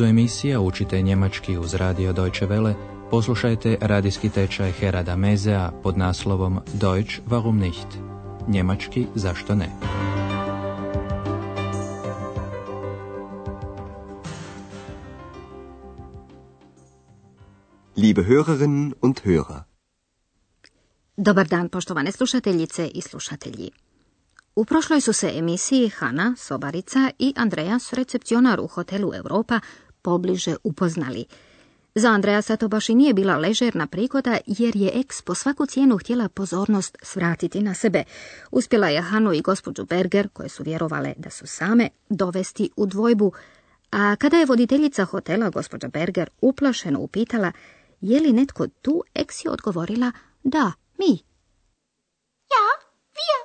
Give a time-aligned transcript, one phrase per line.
[0.00, 2.74] nizu emisija Učite njemački uz radio Deutsche Welle
[3.10, 7.86] poslušajte radijski tečaj Herada Mezea pod naslovom Deutsch warum nicht?
[8.48, 9.68] Njemački zašto ne?
[17.96, 19.62] Liebe Hörerinnen und Hörer.
[21.16, 23.70] Dobar dan, poštovane slušateljice i slušatelji.
[24.54, 29.60] U prošloj su se emisiji Hana, Sobarica i Andreas, recepcionar u hotelu Europa,
[30.02, 31.24] pobliže upoznali.
[31.94, 35.98] Za Andreasa to baš i nije bila ležerna prigoda, jer je eks po svaku cijenu
[35.98, 38.04] htjela pozornost svratiti na sebe.
[38.50, 43.32] Uspjela je Hanu i gospođu Berger, koje su vjerovale da su same, dovesti u dvojbu,
[43.90, 47.52] a kada je voditeljica hotela, gospođa Berger, uplašeno upitala
[48.00, 50.12] je li netko tu, eks je odgovorila
[50.42, 51.12] da, mi.
[52.54, 52.66] Ja,
[53.12, 53.40] wir.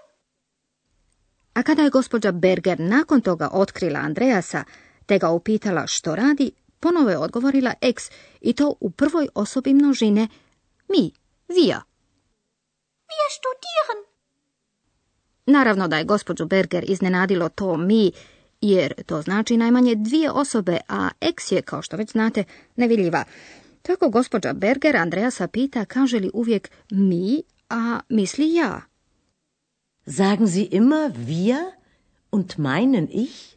[1.54, 4.64] A kada je gospođa Berger nakon toga otkrila Andreasa,
[5.06, 8.04] te ga upitala što radi, ponovo je odgovorila eks
[8.42, 10.28] i to u prvoj osobi množine
[10.90, 11.12] mi,
[11.48, 11.80] wir.
[13.10, 14.00] Wir studieren.
[15.46, 18.12] Naravno da je gospođu Berger iznenadilo to mi,
[18.62, 22.44] jer to znači najmanje dvije osobe, a eks je, kao što već znate,
[22.76, 23.24] nevidljiva.
[23.82, 28.82] Tako gospođa Berger Andreasa pita kaže li uvijek mi, a misli ja.
[30.08, 31.72] Sagen Sie immer wir
[32.32, 33.55] und meinen ich?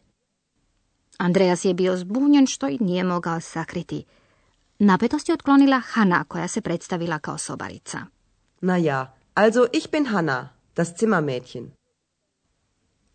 [1.19, 4.03] Andreas je bio zbunjen što i nije mogao sakriti.
[4.79, 7.99] Napetost je otklonila Hanna koja se predstavila kao sobarica.
[8.61, 11.65] Na ja, also ich bin Hanna, das Zimmermädchen.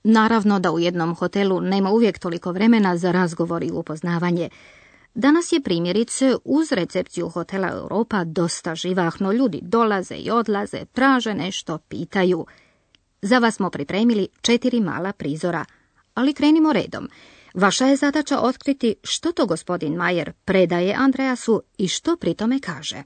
[0.04, 4.48] Naravno da u jednom hotelu nema uvijek toliko vremena za razgovor i upoznavanje.
[5.14, 9.32] Danas je primjerice uz recepciju hotela Europa dosta živahno.
[9.32, 12.46] Ljudi dolaze i odlaze, traže nešto, pitaju.
[13.22, 15.64] Za vas smo pripremili četiri mala prizora,
[16.14, 17.08] ali krenimo redom.
[17.54, 23.02] Vaša je zadaća otkriti što to gospodin Majer predaje Andreasu i što pri tome kaže.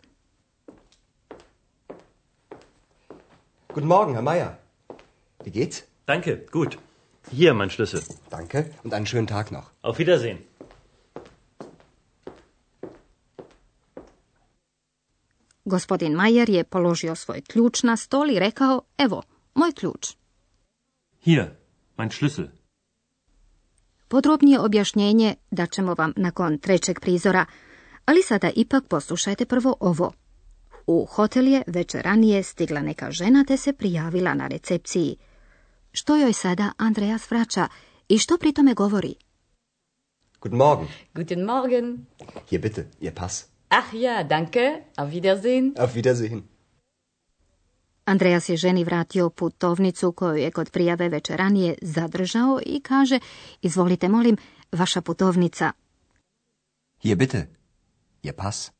[3.68, 4.48] Guten Morgen, Herr Meier.
[5.44, 5.82] Wie geht's?
[6.06, 6.76] Danke, gut.
[7.30, 8.00] Hier, mein Schlüssel.
[8.30, 9.66] Danke und einen schönen Tag noch.
[9.82, 10.38] Auf Wiedersehen.
[15.64, 19.22] Gospodin Majer je položio svoj ključ na stol i rekao, evo,
[19.54, 20.16] moj ključ.
[21.24, 21.44] Hier,
[21.96, 22.57] mein Schlüssel.
[24.08, 27.46] Podrobnije objašnjenje daćemo vam nakon trećeg prizora,
[28.04, 30.12] ali sada ipak poslušajte prvo ovo.
[30.86, 35.16] U hotel je već ranije stigla neka žena te se prijavila na recepciji.
[35.92, 37.68] Što joj sada Andreas vraća
[38.08, 39.14] i što pri tome govori?
[40.40, 40.88] Guten Morgen.
[41.14, 42.06] Guten Morgen.
[42.50, 43.44] Hier bitte, Ihr Pass.
[43.68, 44.82] Ach ja, danke.
[44.96, 45.80] Auf Wiedersehen.
[45.80, 46.42] Auf Wiedersehen.
[48.08, 53.18] Andreas je ženi vratio putovnicu koju je kod prijave već ranije zadržao i kaže,
[53.62, 54.36] izvolite molim,
[54.72, 55.72] vaša putovnica.
[57.02, 57.48] Hier bitte,
[58.22, 58.70] Ihr Pass.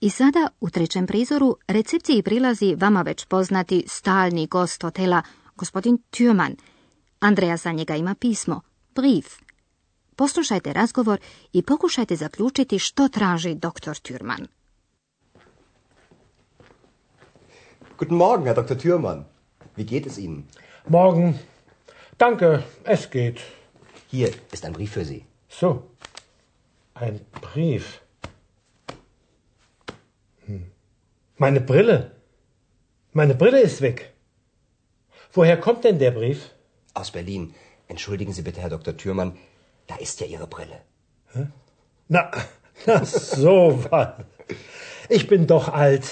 [0.00, 5.22] I sada, u trećem prizoru, recepciji prilazi vama već poznati stalni gost hotela,
[5.56, 6.54] gospodin Türman.
[7.20, 8.60] Andreas za njega ima pismo,
[8.94, 9.26] brief.
[10.16, 11.18] Poslušajte razgovor
[11.52, 14.46] i pokušajte zaključiti što traži doktor Türman.
[17.96, 18.76] Guten Morgen, Herr Dr.
[18.76, 19.24] Thürmann.
[19.76, 20.48] Wie geht es Ihnen?
[20.88, 21.38] Morgen.
[22.18, 23.40] Danke, es geht.
[24.08, 25.24] Hier ist ein Brief für Sie.
[25.48, 25.84] So.
[26.94, 28.00] Ein Brief.
[30.46, 30.72] Hm.
[31.36, 32.10] Meine Brille.
[33.12, 34.12] Meine Brille ist weg.
[35.32, 36.50] Woher kommt denn der Brief?
[36.94, 37.54] Aus Berlin.
[37.86, 38.96] Entschuldigen Sie bitte, Herr Dr.
[38.96, 39.38] Thürmann.
[39.86, 40.80] Da ist ja Ihre Brille.
[42.08, 42.32] Na,
[42.86, 44.14] na so was.
[45.08, 46.10] Ich bin doch alt.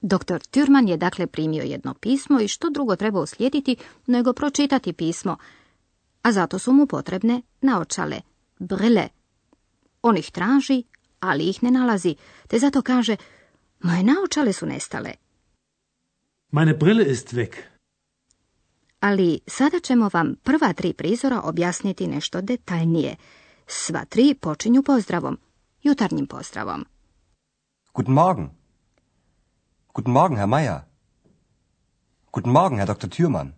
[0.00, 3.76] Doktor Türman je dakle primio jedno pismo i što drugo treba uslijediti
[4.06, 5.36] nego pročitati pismo,
[6.22, 8.20] a zato su mu potrebne naočale,
[8.58, 9.08] brille.
[10.02, 10.84] On ih traži,
[11.20, 12.16] ali ih ne nalazi,
[12.48, 13.16] te zato kaže,
[13.82, 15.12] moje naočale su nestale.
[16.50, 17.56] Meine Brille ist weg.
[19.00, 23.16] Ali sada ćemo vam prva tri prizora objasniti nešto detaljnije.
[23.66, 25.38] Sva tri počinju pozdravom,
[25.82, 26.84] jutarnjim pozdravom.
[27.94, 28.58] Guten Morgen.
[29.98, 30.80] Guten Morgen, Herr Meier.
[32.30, 33.08] Guten Morgen, Herr Dr.
[33.08, 33.52] Thürmann.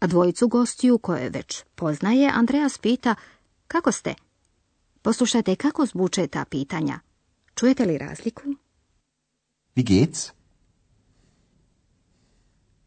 [0.00, 3.14] A dvojicu gostiju koje već poznaje, Andreas pita,
[3.68, 4.14] kako ste?
[5.02, 7.00] Poslušajte kako zvuče ta pitanja.
[7.54, 8.42] Čujete li razliku?
[9.76, 10.32] Wie geht's?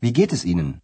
[0.02, 0.80] Wie geht es Ihnen?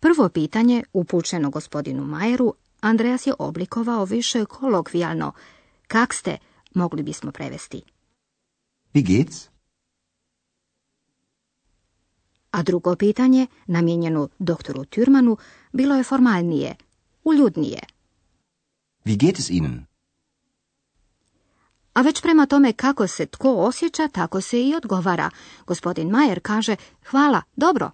[0.00, 5.32] Prvo pitanje, upućeno gospodinu Majeru, Andreas je oblikovao više kolokvijalno.
[5.88, 6.38] Kak ste,
[6.74, 7.91] mogli bismo prevesti.
[8.94, 9.48] Wie geht's?
[12.50, 15.36] A drugo pitanje, namijenjeno doktoru Türmanu,
[15.72, 16.76] bilo je formalnije,
[17.24, 17.80] uljudnije.
[19.04, 19.86] Wie geht es Ihnen?
[21.94, 25.30] A već prema tome kako se tko osjeća, tako se i odgovara.
[25.66, 26.76] Gospodin Majer kaže
[27.10, 27.90] hvala, dobro.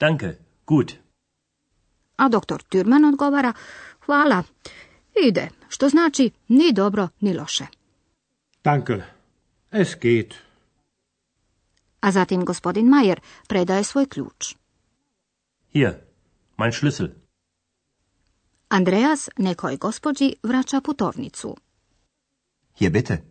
[0.00, 0.36] Danke,
[0.66, 0.92] gut.
[2.16, 3.52] A doktor Türman odgovara
[4.06, 4.42] hvala,
[5.26, 7.66] ide, što znači ni dobro ni loše.
[8.64, 9.02] Danke.
[9.72, 10.34] Es geht.
[12.00, 14.54] A zatim gospodin Majer predaje svoj ključ.
[15.72, 15.94] Hier,
[16.58, 17.08] mein Schlüssel.
[18.68, 21.56] Andreas nekoj gospođi vraća putovnicu.
[22.78, 23.22] Hier bitte.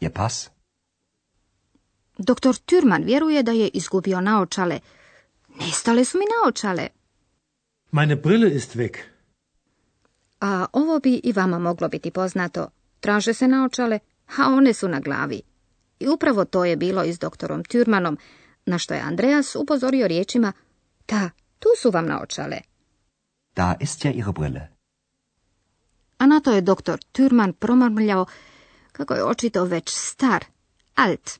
[0.00, 0.50] Ihr Pass.
[2.18, 4.80] Doktor Türman vjeruje da je izgubio naočale.
[5.58, 6.88] Nestale su mi naočale.
[7.90, 8.96] Meine Brille ist weg.
[10.40, 12.68] A ovo bi i vama moglo biti poznato.
[13.00, 13.98] Traže se naočale,
[14.38, 15.42] a one su na glavi.
[16.02, 18.16] I upravo to je bilo i s doktorom Türmanom,
[18.66, 20.52] na što je Andreas upozorio riječima
[21.08, 22.60] Da, tu su vam naočale.
[23.56, 24.68] Da ist ja Ihre Brille.
[26.18, 28.26] A na to je doktor Türman promrmljao
[28.92, 30.44] kako je očito već star,
[30.94, 31.30] alt.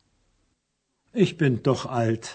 [1.14, 2.28] Ich bin doch alt.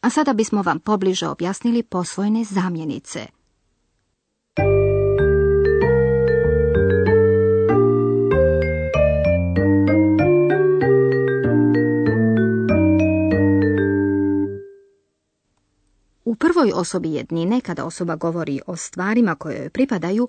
[0.00, 3.26] A sada bismo vam pobliže objasnili posvojene zamjenice.
[16.34, 20.28] U prvoj osobi jednine, kada osoba govori o stvarima koje joj pripadaju,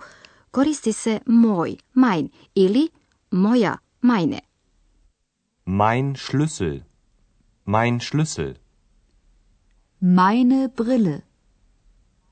[0.52, 2.90] koristi se moj, mein ili
[3.32, 4.40] moja, meine.
[5.66, 6.82] Mein Schlüssel.
[7.66, 8.56] Mein Schlüssel.
[10.00, 11.22] Meine Brille.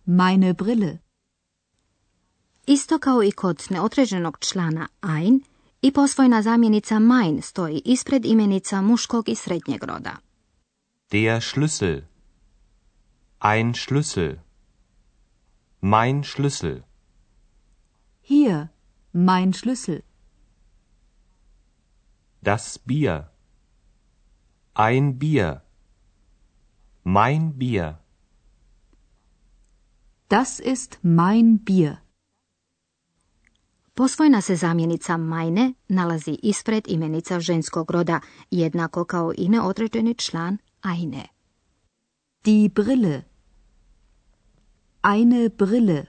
[0.05, 0.97] Meine Brille.
[2.67, 5.41] Isto kao i kod neodređenog člana ein,
[5.81, 10.17] i posvojna zamjenica mein stoji ispred imenica muškog i srednjeg roda.
[11.11, 12.12] Der Schlüssel.
[13.45, 14.41] Ein Schlüssel.
[15.81, 16.85] Mein Schlüssel.
[18.21, 18.69] Hier,
[19.11, 20.03] mein Schlüssel.
[22.41, 23.33] Das Bier.
[24.73, 25.61] Ein Bier.
[27.03, 27.99] Mein Bier.
[30.29, 31.97] Das ist mein Bier.
[33.93, 41.27] Posvojna se zamjenica meine nalazi ispred imenica ženskog roda, jednako kao i neodređeni član eine.
[42.45, 43.32] Die Brille.
[45.05, 46.05] Eine Brille.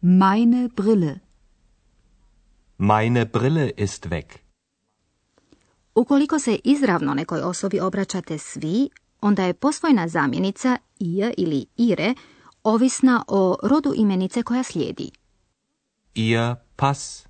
[0.00, 1.20] Meine Brille.
[2.78, 4.26] Meine Brille ist weg.
[5.94, 8.88] Ukoliko se izravno nekoj osobi obraćate svi,
[9.20, 12.14] onda je posvojna zamjenica ihr ili ire
[12.64, 15.10] ovisna o rodu imenice koja slijedi.
[16.14, 17.26] Ihr Pass.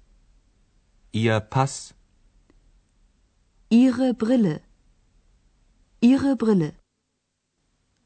[1.12, 1.94] Ihr Pass.
[3.70, 4.58] Ihre Brille.
[6.00, 6.70] Ihre Brille.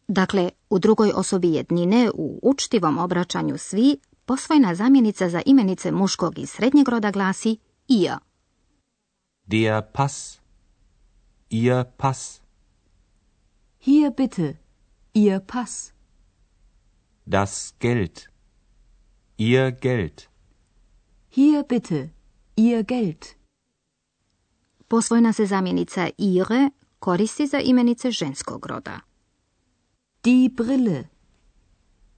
[0.08, 6.46] Dakle, u drugoj osobi jednine u učtivom obraćanju svi, posvojna zamjenica za imenice muškog i
[6.46, 7.56] srednjeg roda glasi
[7.88, 8.14] ihr.
[9.46, 10.40] Der Pass.
[11.50, 12.40] Ihr Pass.
[13.80, 14.56] Hier bitte.
[15.14, 15.92] Ihr Pass.
[17.26, 18.28] Das Geld.
[19.38, 20.28] Ihr Geld.
[21.30, 22.08] Hier bitte.
[22.56, 23.26] Ihr Geld.
[24.88, 29.00] Posvojna se zamjenica ihre koristi za imenice ženskog roda.
[30.26, 31.08] Die Brille.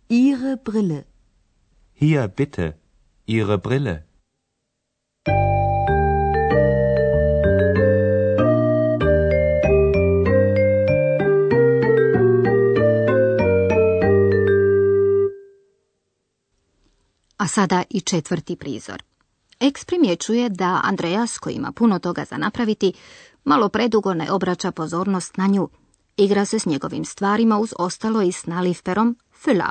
[0.09, 1.05] Ihre Brille.
[1.93, 2.79] Hier bitte.
[3.27, 4.07] Ihre Brille.
[17.37, 19.03] A sada i četvrti prizor.
[19.61, 22.93] Eks primjećuje da Andreas, koji ima puno toga za napraviti,
[23.45, 25.69] malo predugo ne obraća pozornost na nju.
[26.19, 29.71] Igra se s njegovim stvarima uz ostalo i s nalifperom Fülla.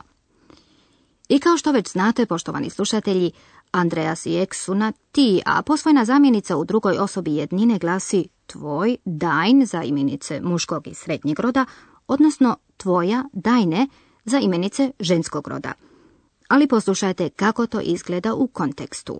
[1.30, 3.32] I kao što već znate, poštovani slušatelji,
[3.72, 8.98] Andreas i Eks su na ti, a posvojna zamjenica u drugoj osobi jednine glasi tvoj,
[9.06, 11.66] dein za imenice muškog i srednjeg roda,
[12.08, 13.88] odnosno tvoja, dajne
[14.26, 15.74] za imenice ženskog roda.
[16.48, 19.20] Ali poslušajte kako to izgleda u kontekstu.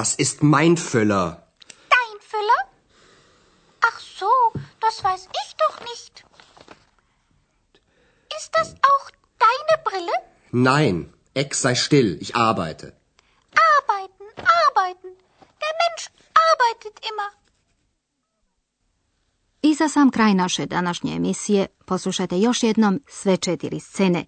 [0.00, 1.26] Das ist mein Füller.
[1.96, 2.60] Dein Füller?
[3.88, 4.32] Ach so,
[4.84, 6.14] das weiß ich doch nicht.
[8.38, 9.06] Ist das auch
[9.46, 10.16] deine Brille?
[10.52, 10.96] Nein,
[11.34, 12.86] Ex sei still, ich arbeite.
[13.72, 14.26] Arbeiten,
[14.66, 15.10] arbeiten.
[15.62, 16.04] Der Mensch
[16.48, 17.30] arbeitet immer.
[19.62, 24.24] I za sam kraj naše današnje emisije poslušajte još jednom sve četiri scene.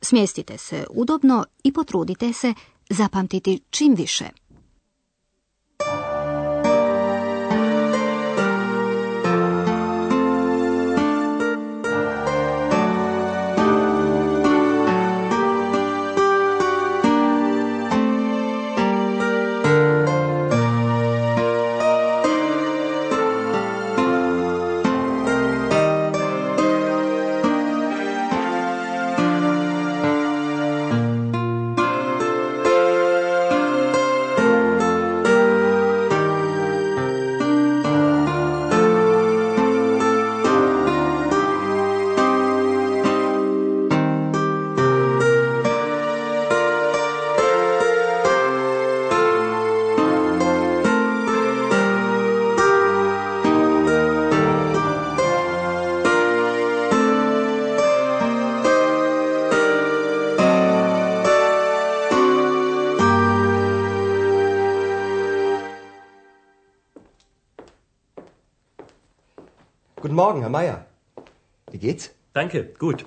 [0.00, 2.54] Smjestite se udobno i potrudite se
[2.90, 4.28] zapamtiti čim više.
[70.16, 70.78] Morgen, Herr Meier.
[71.72, 72.04] Wie geht's?
[72.32, 73.04] Danke, gut.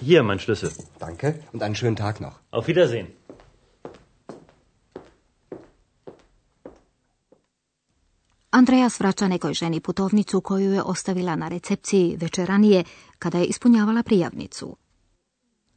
[0.00, 0.70] Hier, mein Schlüssel.
[0.98, 2.36] Danke und einen schönen Tag noch.
[2.50, 3.06] Auf Wiedersehen.
[8.50, 12.84] Andreas vraća nekoj ženi putovnicu koju je ostavila na recepciji večeranije
[13.18, 14.76] kada je ispunjavala prijavnicu.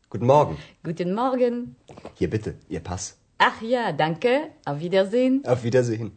[0.09, 0.57] Guten Morgen.
[0.83, 1.75] Guten Morgen.
[2.19, 3.13] Hier bitte, Ihr Pass.
[3.37, 4.49] Ach ja, danke.
[4.65, 5.43] Auf Wiedersehen.
[5.47, 6.11] Auf Wiedersehen.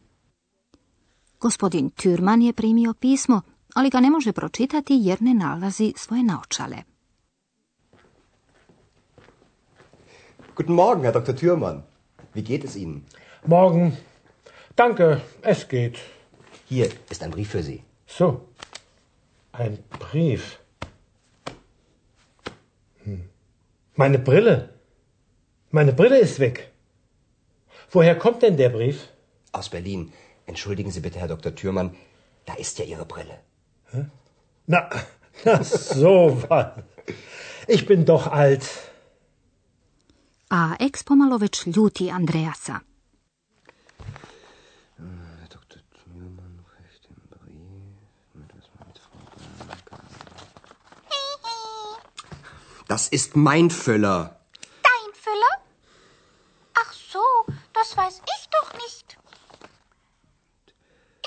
[1.41, 3.43] Gospodin Türman je primio pismo,
[3.75, 6.77] ali ga ne može pročitati jer ne nalazi svoje naočale.
[10.57, 11.35] Guten Morgen, Herr Dr.
[11.35, 11.83] Thürmann.
[12.35, 13.03] Wie geht es Ihnen?
[13.47, 13.97] Morgen.
[14.77, 15.99] Danke, es geht.
[16.69, 17.81] Hier ist ein Brief für Sie.
[18.07, 18.41] So.
[19.53, 20.59] Ein Brief.
[23.05, 23.29] Hm.
[23.97, 24.69] Meine Brille.
[25.71, 26.71] Meine Brille ist weg.
[27.91, 29.09] Woher kommt denn der Brief?
[29.53, 30.13] Aus Berlin.
[30.47, 31.55] Entschuldigen Sie bitte, Herr Dr.
[31.55, 31.97] Thürmann.
[32.47, 33.39] Da ist ja Ihre Brille.
[34.67, 34.89] Na,
[35.45, 36.67] na so was.
[37.69, 38.65] Ich bin doch alt.
[40.49, 42.81] A eks pomalo već ljuti Andreasa.
[44.99, 45.81] Herr Dr.
[45.97, 47.97] Thürmann reicht den Brief.
[48.35, 49.97] Mit was man mit Frau Blanca.
[52.89, 54.21] Das ist mein Füller.
[54.83, 55.55] Dein Füller?
[56.75, 57.25] Ach so,
[57.73, 59.19] das weiß ich doch nicht.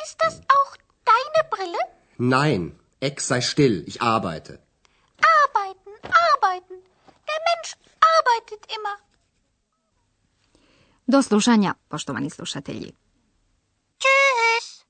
[0.05, 1.96] Ist das auch deine Brille?
[2.17, 3.83] Nein, Ex sei still.
[3.87, 4.59] Ich arbeite.
[5.43, 6.75] Arbeiten, arbeiten.
[7.29, 8.97] Der Mensch arbeitet immer.
[11.07, 12.93] Do slušanja, poštovani slušatelji.
[13.99, 14.83] Tschüss.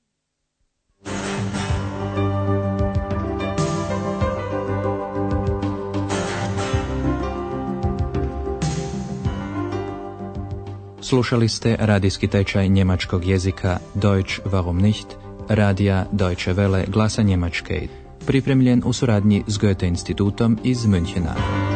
[11.02, 15.17] Slušali ste radijski tečaj njemačkog jezika Deutsch warum nicht,
[15.48, 17.88] radija Deutsche Welle glasa Njemačke,
[18.26, 21.67] pripremljen u suradnji s Goethe institutom iz Münchena.